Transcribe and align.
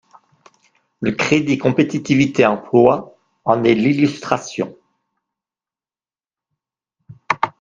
Le 0.99 1.11
crédit 1.11 1.59
compétitivité 1.59 2.43
emploi 2.47 3.15
en 3.45 3.63
est 3.63 3.75
l’illustration. 3.75 4.75